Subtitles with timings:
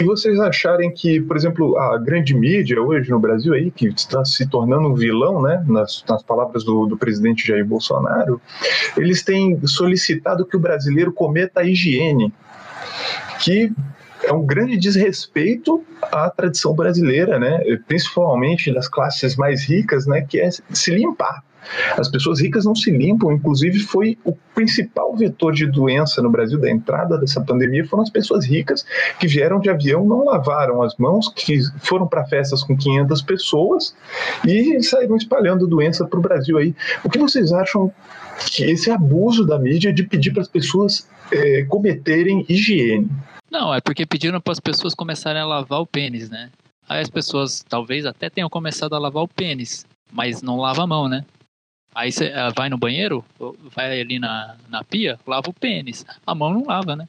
[0.00, 4.24] E vocês acharem que, por exemplo, a grande mídia hoje no Brasil aí, que está
[4.24, 8.40] se tornando um vilão, né, nas, nas palavras do, do presidente Jair Bolsonaro,
[8.96, 12.32] eles têm solicitado que o brasileiro cometa a higiene,
[13.40, 13.70] que
[14.24, 17.58] é um grande desrespeito à tradição brasileira, né?
[17.86, 20.22] Principalmente das classes mais ricas, né?
[20.22, 21.42] Que é se limpar.
[21.96, 26.58] As pessoas ricas não se limpam, inclusive foi o principal vetor de doença no Brasil
[26.58, 28.84] da entrada dessa pandemia foram as pessoas ricas
[29.18, 33.94] que vieram de avião, não lavaram as mãos, que foram para festas com 500 pessoas
[34.46, 36.74] e saíram espalhando doença para o Brasil aí.
[37.04, 37.92] O que vocês acham
[38.46, 43.08] que esse abuso da mídia de pedir para as pessoas é, cometerem higiene?
[43.50, 46.50] Não, é porque pediram para as pessoas começarem a lavar o pênis, né?
[46.88, 50.86] Aí as pessoas talvez até tenham começado a lavar o pênis, mas não lava a
[50.86, 51.24] mão, né?
[51.94, 53.24] Aí você eh, vai no banheiro,
[53.74, 56.04] vai ali na, na pia, lava o pênis.
[56.26, 57.06] A mão não lava, né?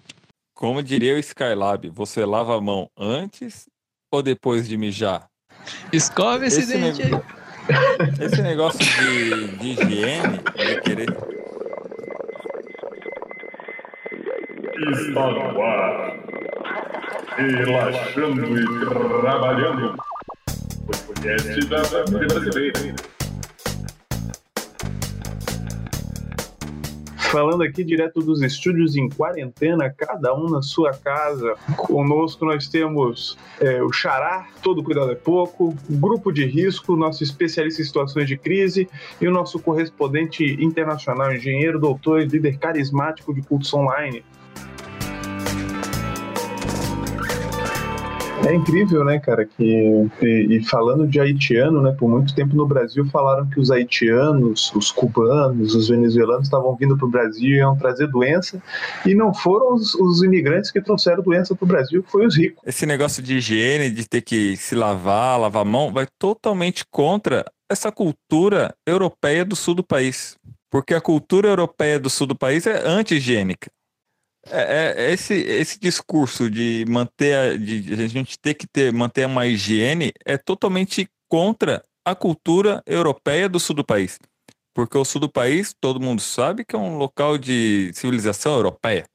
[0.55, 3.67] Como diria o Skylab, você lava a mão antes
[4.12, 5.27] ou depois de mijar?
[5.91, 7.15] Escove esse, esse dente ne...
[7.15, 7.21] aí.
[8.20, 11.10] Esse negócio de, de higiene, de querer.
[14.99, 16.20] Está no ar.
[17.38, 19.95] Relaxando e trabalhando.
[21.07, 22.95] Podcast da família brasileira.
[27.32, 31.55] Falando aqui direto dos estúdios em quarentena, cada um na sua casa.
[31.77, 37.82] Conosco nós temos é, o Xará, todo cuidado é pouco, Grupo de Risco, nosso especialista
[37.82, 38.90] em situações de crise,
[39.21, 44.26] e o nosso correspondente internacional, engenheiro, doutor e líder carismático de cultos online,
[48.43, 49.63] É incrível, né, cara, que
[50.21, 54.71] e, e, falando de haitiano, né, por muito tempo no Brasil falaram que os haitianos,
[54.75, 58.61] os cubanos, os venezuelanos estavam vindo para o Brasil e iam trazer doença,
[59.05, 62.61] e não foram os, os imigrantes que trouxeram doença para o Brasil, foi os ricos.
[62.65, 67.45] Esse negócio de higiene, de ter que se lavar, lavar a mão, vai totalmente contra
[67.69, 70.35] essa cultura europeia do sul do país.
[70.69, 73.69] Porque a cultura europeia do sul do país é anti-higiênica.
[74.47, 79.28] É, é, esse, esse discurso de manter a, de, a gente ter que ter manter
[79.28, 84.18] uma higiene é totalmente contra a cultura europeia do sul do país.
[84.74, 89.06] Porque o sul do país, todo mundo sabe que é um local de civilização europeia.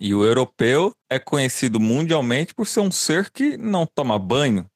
[0.00, 4.66] E o europeu é conhecido mundialmente por ser um ser que não toma banho,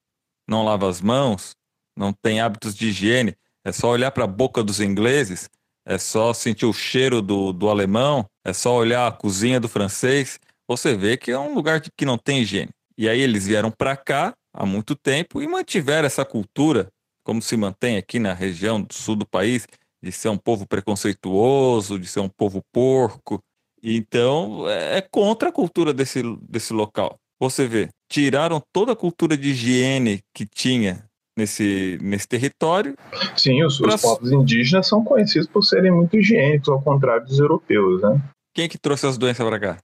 [0.46, 1.54] não lava as mãos,
[1.96, 3.36] não tem hábitos de higiene.
[3.64, 5.48] É só olhar para a boca dos ingleses
[5.86, 10.38] é só sentir o cheiro do, do alemão, é só olhar a cozinha do francês,
[10.66, 12.70] você vê que é um lugar que não tem higiene.
[12.96, 16.88] E aí eles vieram para cá há muito tempo e mantiveram essa cultura,
[17.24, 19.66] como se mantém aqui na região do sul do país,
[20.02, 23.40] de ser um povo preconceituoso, de ser um povo porco.
[23.82, 27.18] Então, é, é contra a cultura desse, desse local.
[27.40, 31.04] Você vê, tiraram toda a cultura de higiene que tinha
[31.36, 32.96] nesse, nesse território.
[33.36, 33.94] Sim, os, pra...
[33.94, 38.22] os, povos indígenas são conhecidos por serem muito higiênicos, ao contrário dos europeus, né?
[38.54, 39.78] Quem que trouxe as doenças para cá?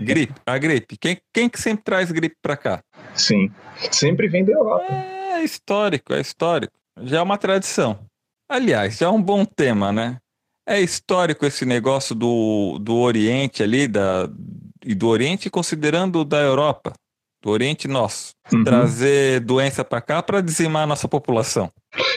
[0.00, 0.96] gripe, a gripe.
[0.96, 2.80] Quem, quem que sempre traz gripe para cá?
[3.14, 3.50] Sim,
[3.90, 4.86] sempre vem da Europa.
[4.92, 6.72] É histórico, é histórico.
[7.02, 7.98] Já é uma tradição.
[8.48, 10.18] Aliás, já é um bom tema, né?
[10.68, 14.30] É histórico esse negócio do, do Oriente ali, da,
[14.84, 16.92] e do Oriente considerando da Europa
[17.42, 18.62] do Oriente Nosso, uhum.
[18.62, 21.70] trazer doença para cá para dizimar a nossa população.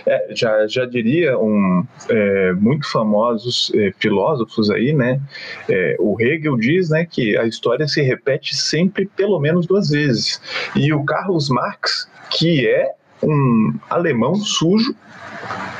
[0.05, 5.19] É, já, já diria um é, muito famosos é, filósofos aí, né?
[5.67, 10.39] É, o Hegel diz, né, que a história se repete sempre pelo menos duas vezes.
[10.75, 12.91] E o Carlos Marx, que é
[13.23, 14.95] um alemão sujo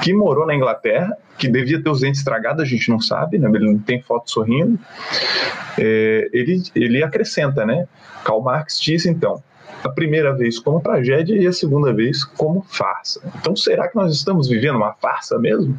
[0.06, 3.50] que morou na Inglaterra, que devia ter os dentes estragados, a gente não sabe, né?
[3.52, 4.80] Ele não tem foto sorrindo.
[5.80, 7.88] É, ele, ele acrescenta, né?
[8.24, 9.42] Karl Marx diz então,
[9.84, 13.20] a primeira vez como tragédia e a segunda vez como farsa.
[13.40, 15.76] Então, será que nós estamos vivendo uma farsa mesmo?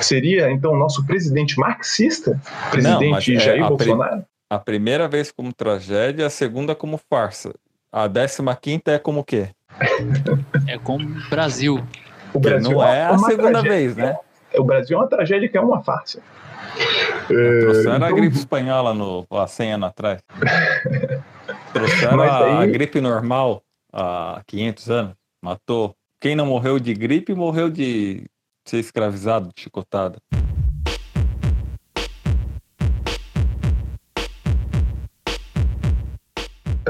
[0.00, 2.40] Seria então nosso presidente marxista,
[2.72, 4.24] presidente Não, é, Jair Bolsonaro?
[4.50, 7.54] a primeira vez como tragédia, a segunda como farsa.
[7.92, 9.50] A décima quinta é como o quê?
[10.66, 11.80] é como Brasil.
[12.32, 14.16] O Brasil não é, é a segunda vez, né?
[14.56, 16.20] O Brasil é uma tragédia que é uma farsa.
[17.26, 18.08] Trouxeram então...
[18.08, 20.22] a gripe espanhola no, há 100 anos atrás.
[21.72, 23.62] Trouxeram a, a gripe normal
[23.92, 25.14] há 500 anos.
[25.42, 25.94] Matou.
[26.20, 28.24] Quem não morreu de gripe morreu de
[28.66, 29.70] ser escravizado, de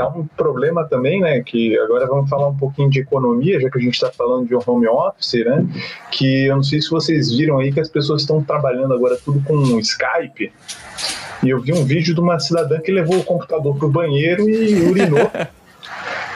[0.00, 1.42] Tá um problema também, né?
[1.42, 4.54] Que agora vamos falar um pouquinho de economia, já que a gente está falando de
[4.54, 5.66] home office, né?
[6.10, 9.42] Que eu não sei se vocês viram aí que as pessoas estão trabalhando agora tudo
[9.42, 10.50] com Skype.
[11.42, 14.48] E eu vi um vídeo de uma cidadã que levou o computador para o banheiro
[14.48, 15.30] e urinou.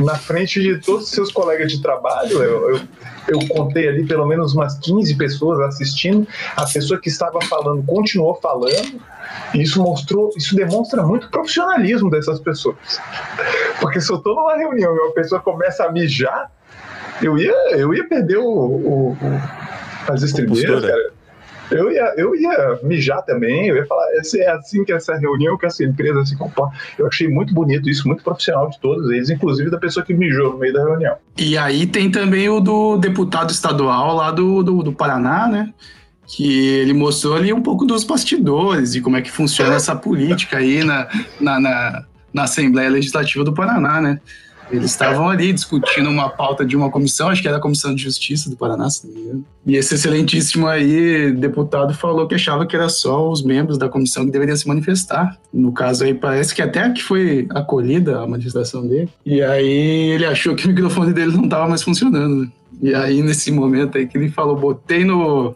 [0.00, 2.42] na frente de todos os seus colegas de trabalho.
[2.42, 2.80] Eu, eu,
[3.28, 6.26] eu contei ali pelo menos umas 15 pessoas assistindo.
[6.56, 9.00] A pessoa que estava falando continuou falando.
[9.54, 12.76] E isso mostrou, isso demonstra muito profissionalismo dessas pessoas.
[13.80, 16.50] Porque se eu estou numa reunião e uma pessoa começa a mijar,
[17.22, 19.16] eu ia, eu ia perder o, o, o
[20.08, 21.13] as estribeiras, cara.
[21.70, 25.66] Eu ia, eu ia mijar também, eu ia falar, é assim que essa reunião, que
[25.66, 26.76] essa empresa se comporta.
[26.98, 30.52] Eu achei muito bonito isso, muito profissional de todos eles, inclusive da pessoa que mijou
[30.52, 31.16] no meio da reunião.
[31.36, 35.72] E aí tem também o do deputado estadual lá do, do, do Paraná, né?
[36.26, 40.56] que ele mostrou ali um pouco dos bastidores e como é que funciona essa política
[40.56, 41.06] aí na,
[41.38, 44.20] na, na, na Assembleia Legislativa do Paraná, né?
[44.70, 48.02] Eles estavam ali discutindo uma pauta de uma comissão, acho que era a Comissão de
[48.02, 49.44] Justiça do Paraná, se não me engano.
[49.66, 54.24] E esse excelentíssimo aí, deputado, falou que achava que era só os membros da comissão
[54.24, 55.38] que deveriam se manifestar.
[55.52, 59.08] No caso aí, parece que até que foi acolhida a manifestação dele.
[59.24, 62.42] E aí ele achou que o microfone dele não estava mais funcionando.
[62.42, 62.48] Né?
[62.82, 65.54] E aí, nesse momento aí que ele falou, botei no.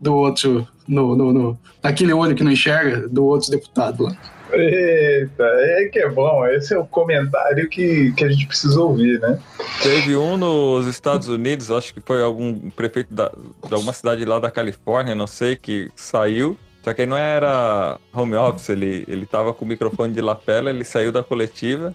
[0.00, 0.66] do outro.
[0.88, 4.16] No, no, no, naquele olho que não enxerga, do outro deputado lá.
[4.52, 6.46] Eita, é que é bom.
[6.46, 9.38] Esse é o comentário que, que a gente precisa ouvir, né?
[9.82, 14.38] Teve um nos Estados Unidos, acho que foi algum prefeito da, de alguma cidade lá
[14.38, 16.56] da Califórnia, não sei, que saiu.
[16.82, 20.70] Só que ele não era home office, ele, ele tava com o microfone de lapela,
[20.70, 21.94] ele saiu da coletiva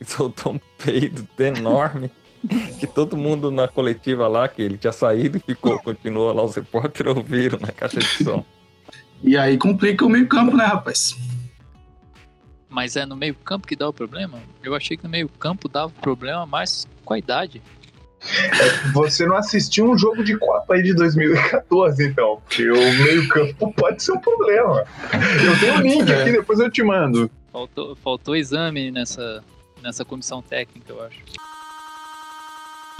[0.00, 2.10] e soltou um peido enorme.
[2.78, 6.54] que todo mundo na coletiva lá, que ele tinha saído e ficou, continuou lá, os
[6.54, 8.44] repórteres ouviram na caixa de som.
[9.22, 11.16] E aí complica o meio campo, né, rapaz?
[12.70, 14.38] Mas é no meio campo que dá o problema?
[14.62, 17.60] Eu achei que no meio campo dava problema mais com a idade.
[18.92, 22.40] Você não assistiu um jogo de Copa aí de 2014, então.
[22.46, 24.84] Porque o meio campo pode ser um problema.
[25.44, 27.30] Eu tenho um link aqui, depois eu te mando.
[27.50, 29.42] Faltou, faltou exame nessa,
[29.82, 31.18] nessa comissão técnica, eu acho.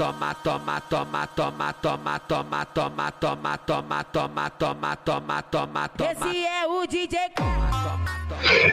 [0.01, 6.11] Toma, toma, toma, toma, toma, toma, toma, toma, toma, toma, toma, toma, toma, toma.
[6.11, 7.19] Esse é o DJ.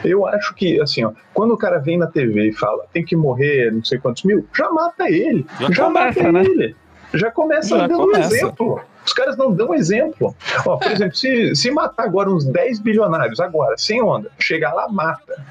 [0.05, 3.13] Eu acho que, assim, ó, quando o cara vem na TV e fala tem que
[3.13, 5.45] morrer não sei quantos mil, já mata ele.
[5.59, 6.45] Já, já começa, mata né?
[6.45, 6.75] ele.
[7.13, 8.29] Já começa já dando começa.
[8.29, 8.81] um exemplo.
[9.07, 10.35] Os caras não dão exemplo.
[10.65, 14.87] Ó, por exemplo, se, se matar agora uns 10 bilionários, agora, sem onda, chegar lá,
[14.89, 15.41] mata.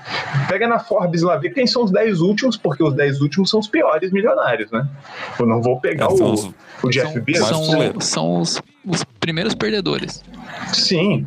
[0.49, 3.59] Pega na Forbes lá, vê quem são os 10 últimos, porque os 10 últimos são
[3.59, 4.87] os piores milionários, né?
[5.39, 6.51] Eu não vou pegar o, os,
[6.83, 7.49] o Jeff Bezos.
[7.49, 10.23] São, são os, os primeiros perdedores.
[10.73, 11.27] Sim.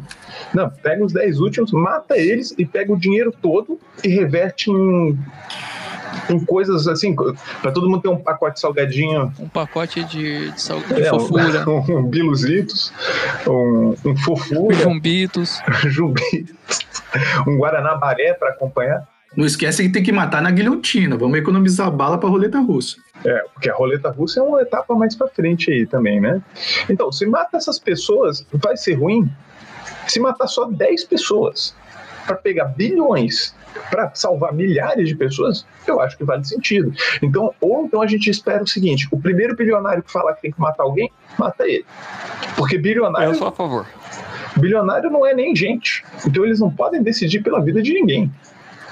[0.53, 5.17] Não, pega os 10 últimos, mata eles e pega o dinheiro todo e reverte em
[6.29, 9.31] em coisas assim, para todo mundo ter um pacote salgadinho.
[9.39, 11.69] Um pacote de, de, sal, de é, fofura.
[11.69, 12.93] Um, um biluzitos,
[13.47, 14.75] um, um fofura.
[14.75, 15.59] Jumbitos.
[15.87, 16.55] Jumbitos.
[17.47, 19.07] Um Guaraná Baré para acompanhar.
[19.35, 21.15] Não esquece que tem que matar na guilhotina.
[21.15, 22.97] Vamos economizar bala para roleta russa.
[23.23, 26.41] É, porque a roleta russa é uma etapa mais para frente aí também, né?
[26.89, 29.29] Então, se mata essas pessoas, vai ser ruim?
[30.07, 31.75] Se matar só 10 pessoas
[32.29, 33.55] para pegar bilhões
[33.89, 36.93] para salvar milhares de pessoas, eu acho que vale sentido.
[37.23, 40.51] Então, ou então a gente espera o seguinte: o primeiro bilionário que falar que tem
[40.51, 41.85] que matar alguém, mata ele.
[42.55, 43.29] Porque bilionário.
[43.29, 43.87] Eu sou a favor.
[44.57, 46.03] Bilionário não é nem gente.
[46.25, 48.31] Então eles não podem decidir pela vida de ninguém.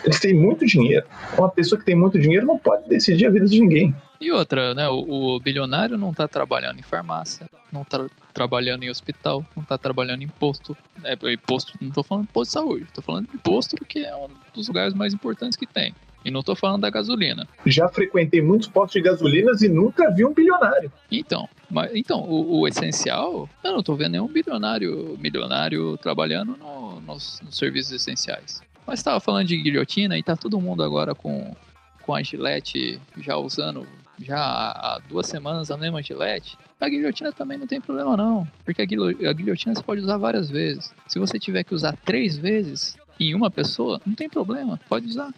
[0.04, 1.06] Eles têm muito dinheiro.
[1.38, 3.96] Uma pessoa que tem muito dinheiro não pode decidir a vida de ninguém.
[4.20, 4.88] E outra, né?
[4.88, 8.06] O, o bilionário não está trabalhando em farmácia, não está
[8.38, 10.78] trabalhando em hospital, não está trabalhando em posto.
[11.04, 14.16] É, imposto, não estou falando de posto de saúde, estou falando de posto porque é
[14.16, 15.92] um dos lugares mais importantes que tem.
[16.24, 17.48] E não estou falando da gasolina.
[17.66, 20.92] Já frequentei muitos postos de gasolinas e nunca vi um bilionário.
[21.12, 27.02] Então, mas, então o, o essencial, eu não estou vendo nenhum bilionário, milionário trabalhando no,
[27.02, 28.62] nos, nos serviços essenciais.
[28.86, 31.56] Mas estava falando de guilhotina e tá todo mundo agora com,
[32.04, 33.88] com a gilete já usando
[34.20, 38.82] já há duas semanas a mesma gilete, a guilhotina também não tem problema não, porque
[38.82, 38.86] a,
[39.34, 40.94] guilhotina você pode usar várias vezes.
[41.08, 45.32] Se você tiver que usar três vezes em uma pessoa, não tem problema, pode usar,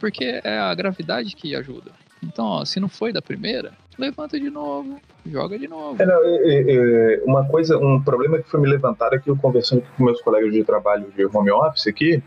[0.00, 1.92] porque é a gravidade que ajuda.
[2.22, 6.02] Então, ó, se não foi da primeira, levanta de novo, joga de novo.
[6.02, 9.82] É, não, é, é, uma coisa, um problema que foi me levantado aqui, eu conversando
[9.96, 12.22] com meus colegas de trabalho de home office aqui,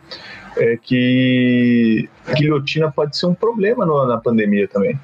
[0.57, 4.97] é que a guilhotina pode ser um problema no, na pandemia também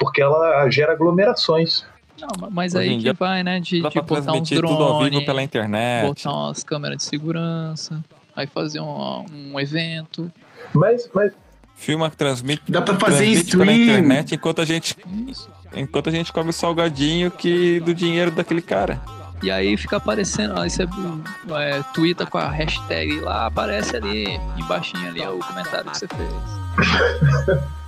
[0.00, 1.84] porque ela gera aglomerações.
[2.18, 3.60] Não, mas aí que vai, né?
[3.60, 6.06] De, de botar uns drones, tudo ao vivo pela internet.
[6.08, 8.02] botar umas câmeras de segurança,
[8.34, 10.32] aí fazer um, um evento.
[10.74, 11.32] Mas, mas
[11.76, 15.50] filma, transmite, Dá pra fazer transmite pela internet enquanto a gente Isso.
[15.74, 19.00] enquanto a gente come o salgadinho que do dinheiro daquele cara.
[19.42, 24.94] E aí fica aparecendo, aí você é, twitta com a hashtag lá, aparece ali, embaixo
[24.98, 27.70] ali é o comentário que você fez.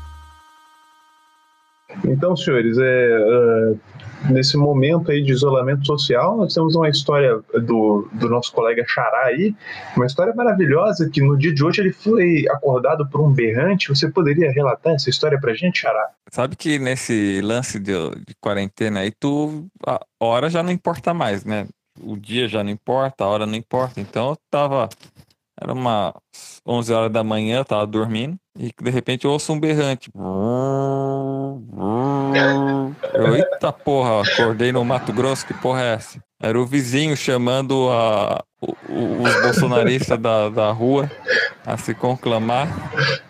[2.05, 3.75] Então, senhores, é, é,
[4.31, 9.27] nesse momento aí de isolamento social, nós temos uma história do, do nosso colega Xará
[9.27, 9.55] aí,
[9.97, 13.89] uma história maravilhosa que no dia de hoje ele foi acordado por um berrante.
[13.89, 16.11] Você poderia relatar essa história pra gente, Xará?
[16.31, 21.45] Sabe que nesse lance de, de quarentena aí, tu, a hora já não importa mais,
[21.45, 21.67] né?
[22.01, 24.01] O dia já não importa, a hora não importa.
[24.01, 24.89] Então eu tava,
[25.63, 26.13] era umas
[26.67, 30.11] 11 horas da manhã, eu tava dormindo, e de repente eu ouço um berrante.
[33.13, 36.23] Eu, eita porra, acordei no Mato Grosso, que porra é essa?
[36.41, 41.13] Era o vizinho chamando a, o- o- os bolsonaristas da, da rua
[41.67, 42.75] a se conclamar.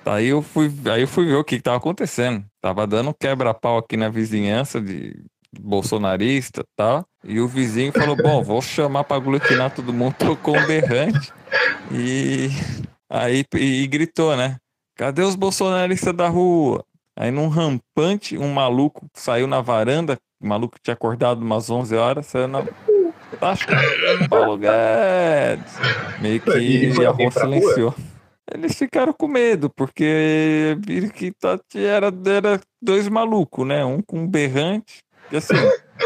[0.06, 2.44] Aí eu fui, aí eu fui ver o que, tava acontecendo.
[2.60, 5.24] Tava dando quebra-pau aqui na vizinhança de
[5.60, 7.06] bolsonarista e tal.
[7.24, 11.32] E o vizinho falou: Bom, vou chamar pra aglutinar todo mundo, tocou um berrante.
[11.90, 12.48] E
[13.08, 14.56] aí e, gritou, né?
[14.96, 16.84] Cadê os bolsonaristas da rua?
[17.18, 22.26] Aí num rampante, um maluco saiu na varanda, o maluco tinha acordado umas 11 horas,
[22.26, 22.64] saiu na.
[23.40, 25.72] Acho que Paulo Guedes.
[26.20, 27.60] Meio que E a rua pra rua?
[27.60, 27.94] silenciou.
[28.52, 33.84] Eles ficaram com medo, porque viram que tá- era, era dois malucos, né?
[33.84, 34.98] Um com um berrante.
[35.30, 35.54] E assim,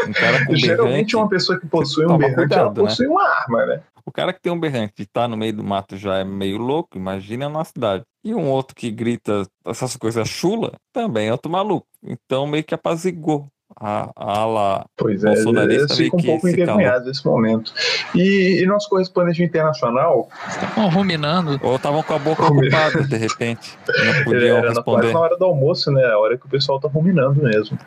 [0.07, 1.15] um cara com Geralmente berrante.
[1.15, 2.89] uma pessoa que possui um berrante, ela cuidado, né?
[2.89, 3.81] possui uma arma, né?
[4.05, 6.57] O cara que tem um berrante e tá no meio do mato já é meio
[6.57, 8.03] louco, imagina na cidade.
[8.23, 11.85] E um outro que grita essas coisas chula, também é outro maluco.
[12.01, 13.47] Então meio que apazigou
[13.79, 17.73] a, a ala Pois é, Bolsonarista eles ficam um pouco envergonhados nesse momento.
[18.15, 21.59] E, e nosso correspondente internacional, Estavam ruminando.
[21.61, 23.77] Ou estavam com a boca ocupada, de repente.
[23.87, 25.13] Não podiam quase responder.
[25.13, 26.05] na hora do almoço, né?
[26.05, 27.77] A hora que o pessoal tá ruminando mesmo.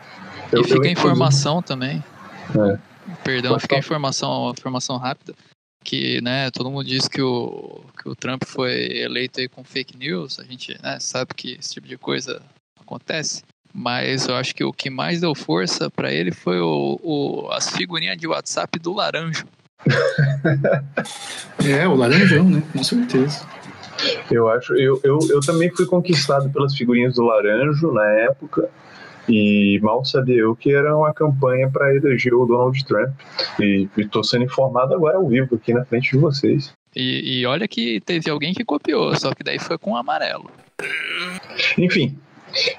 [0.52, 2.02] E Eu- fica eu, a informação também.
[2.50, 2.78] É.
[3.24, 5.34] Perdão, Pode fica a informação, informação rápida.
[5.82, 9.96] Que, né, todo mundo diz que o, que o Trump foi eleito aí com fake
[9.96, 10.38] news.
[10.38, 12.42] A gente né, sabe que esse tipo de coisa
[12.78, 13.42] acontece.
[13.72, 17.70] Mas eu acho que o que mais deu força pra ele foi o, o- as
[17.70, 19.46] figurinhas de WhatsApp do Laranjo.
[21.64, 22.62] É, o laranjão, né?
[22.72, 23.46] Com certeza.
[24.30, 28.68] Eu acho, eu, eu, eu também fui conquistado pelas figurinhas do Laranjo na época.
[29.30, 33.14] E mal sabia eu que era uma campanha para eleger o Donald Trump.
[33.60, 36.72] E estou sendo informado agora ao vivo aqui na frente de vocês.
[36.94, 40.50] E, e olha que teve alguém que copiou, só que daí foi com amarelo.
[41.78, 42.18] Enfim,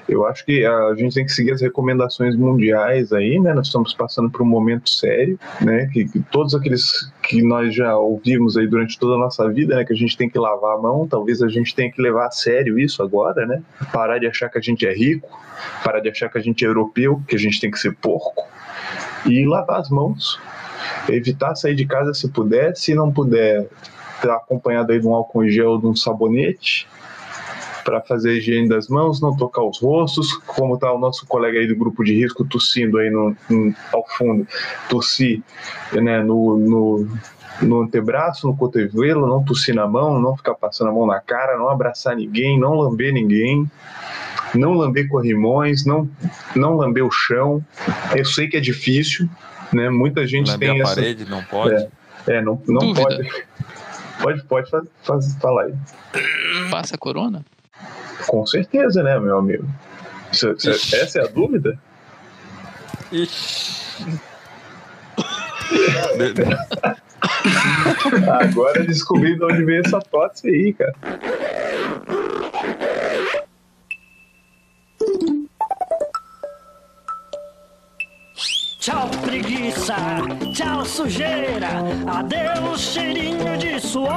[0.08, 3.52] eu acho que a gente tem que seguir as recomendações mundiais aí, né?
[3.54, 5.88] Nós estamos passando por um momento sério, né?
[5.92, 9.84] Que, que todos aqueles que nós já ouvimos aí durante toda a nossa vida, né?
[9.84, 12.30] Que a gente tem que lavar a mão, talvez a gente tenha que levar a
[12.30, 13.62] sério isso agora, né?
[13.92, 15.28] Parar de achar que a gente é rico,
[15.84, 18.46] parar de achar que a gente é europeu, que a gente tem que ser porco
[19.26, 20.40] e lavar as mãos.
[21.08, 23.68] Evitar sair de casa se puder, se não puder,
[24.16, 26.86] estar acompanhado aí de um álcool em gel, de um sabonete,
[27.84, 31.58] para fazer a higiene das mãos, não tocar os rostos, como tá o nosso colega
[31.58, 34.46] aí do grupo de risco tossindo aí no, no- ao fundo,
[34.88, 35.42] tossir
[35.92, 37.08] né, no, no,
[37.62, 41.56] no antebraço, no cotovelo, não tossir na mão, não ficar passando a mão na cara,
[41.58, 43.70] não abraçar ninguém, não lamber ninguém,
[44.54, 46.08] não lamber corrimões, não,
[46.54, 47.64] não lamber o chão.
[48.16, 49.28] Eu sei que é difícil,
[49.72, 49.88] né?
[49.90, 50.94] Muita gente Lamber tem a essa.
[50.94, 51.88] parede, não pode.
[52.28, 53.02] É, não, não Dúvida.
[53.02, 53.44] pode.
[54.20, 55.74] Pode, pode faz, faz, falar aí.
[56.70, 57.44] Passa a corona?
[58.26, 59.66] Com certeza, né, meu amigo?
[60.32, 61.78] Essa é a dúvida?
[68.40, 70.94] Agora descobri de onde veio essa tosse aí, cara.
[78.82, 79.94] Tchau preguiça,
[80.52, 81.68] tchau sujeira,
[82.04, 84.10] adeus cheirinho de suor.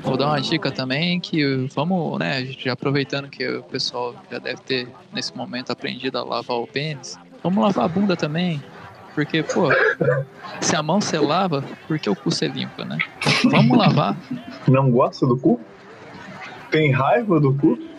[0.00, 4.14] Vou dar uma dica também que vamos, né, a gente já aproveitando que o pessoal
[4.30, 8.64] já deve ter nesse momento aprendido a lavar o pênis, vamos lavar a bunda também.
[9.14, 9.68] Porque, pô,
[10.62, 12.96] se a mão você lava, por que o cu você limpa, né?
[13.50, 14.16] Vamos lavar.
[14.66, 15.60] Não gosta do cu?
[16.70, 17.91] Tem raiva do cu?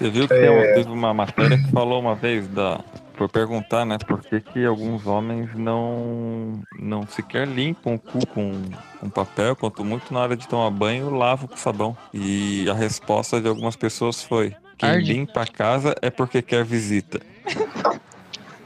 [0.00, 2.80] Você viu que tem um- teve uma matéria que falou uma vez da.
[3.18, 8.52] Por perguntar, né, por que, que alguns homens não, não sequer limpam o cu com,
[8.98, 11.94] com papel, quanto muito na hora de tomar banho, lavam com sabão.
[12.14, 15.12] E a resposta de algumas pessoas foi: quem Arde.
[15.12, 17.20] limpa a casa é porque quer visita.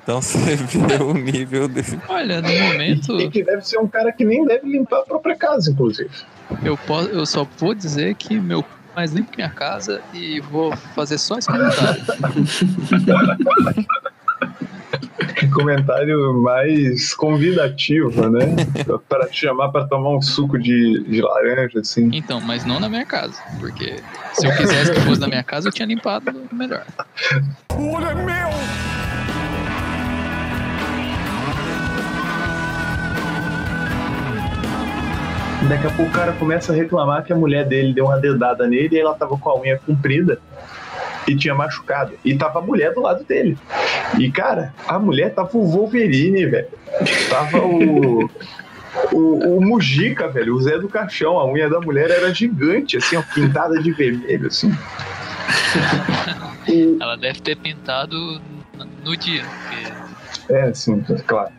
[0.04, 1.98] Então você vê o nível desse.
[2.08, 5.34] Olha, no momento, E que deve ser um cara que nem deve limpar a própria
[5.34, 6.10] casa, inclusive.
[6.62, 8.64] eu, posso, eu só vou dizer que meu é
[8.94, 12.02] mais limpo que minha casa e vou fazer só esse comentário.
[15.52, 18.56] Comentário mais convidativo, né?
[19.08, 22.10] Para te chamar para tomar um suco de, de laranja, assim.
[22.12, 23.40] Então, mas não na minha casa.
[23.58, 23.96] Porque
[24.32, 26.84] se eu quisesse que fosse na minha casa, eu tinha limpado melhor.
[35.68, 38.66] Daqui a pouco o cara começa a reclamar que a mulher dele deu uma dedada
[38.66, 40.38] nele e ela tava com a unha comprida
[41.26, 42.12] e tinha machucado.
[42.24, 43.56] E tava a mulher do lado dele.
[44.18, 46.68] E, cara, a mulher tava o Wolverine, velho.
[47.28, 48.30] Tava o.
[49.12, 53.16] O, o Mujica, velho, o Zé do Caixão, a unha da mulher era gigante, assim,
[53.16, 54.72] ó, pintada de vermelho, assim.
[57.00, 58.40] Ela deve ter pintado
[59.04, 59.42] no dia.
[59.42, 60.04] Porque
[60.48, 61.52] é, sim, claro.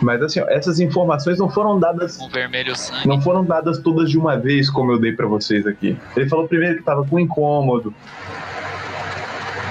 [0.00, 3.06] Mas assim, ó, essas informações não foram dadas com vermelho sangue.
[3.06, 5.96] não foram dadas todas de uma vez, como eu dei pra vocês aqui.
[6.16, 7.94] Ele falou primeiro que tava com incômodo.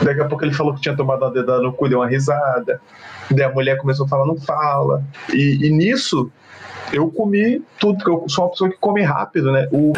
[0.01, 2.82] Daqui a pouco ele falou que tinha tomado uma dedada no cu, deu uma risada.
[3.29, 5.03] Daí a mulher começou a falar, não fala.
[5.34, 6.32] E, e nisso,
[6.91, 9.68] eu comi tudo, porque eu sou uma pessoa que come rápido, né?
[9.72, 9.94] O,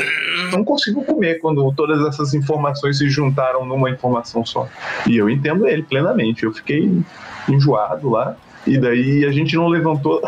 [0.52, 4.68] não consigo comer quando todas essas informações se juntaram numa informação só.
[5.08, 6.44] E eu entendo ele plenamente.
[6.44, 6.92] Eu fiquei
[7.48, 8.36] enjoado lá.
[8.66, 10.22] E daí a gente não levantou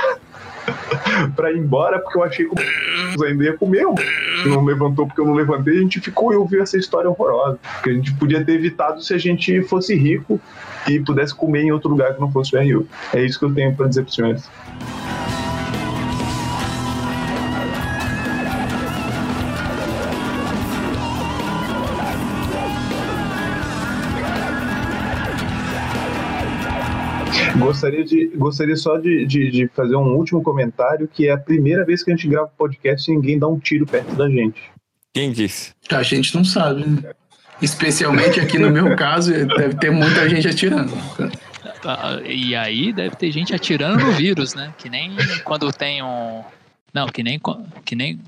[1.36, 2.54] pra ir embora, porque eu achei que
[3.20, 3.86] o ainda ia comer.
[4.46, 5.78] Não levantou porque eu não levantei.
[5.78, 7.58] A gente ficou e ouviu essa história horrorosa.
[7.82, 10.38] Que a gente podia ter evitado se a gente fosse rico
[10.86, 12.86] e pudesse comer em outro lugar que não fosse o RU.
[13.14, 14.50] É isso que eu tenho pra dizer pros senhores.
[27.64, 31.86] Gostaria, de, gostaria só de, de, de fazer um último comentário, que é a primeira
[31.86, 34.62] vez que a gente grava podcast e ninguém dá um tiro perto da gente.
[35.14, 35.74] Quem disse?
[35.90, 37.14] A gente não sabe, né?
[37.62, 40.92] Especialmente aqui no meu caso, deve ter muita gente atirando.
[41.86, 44.74] Ah, E aí deve ter gente atirando no vírus, né?
[44.78, 45.12] Que nem
[45.44, 46.44] quando tem um.
[46.94, 47.40] Não, que nem,
[47.86, 48.20] que nem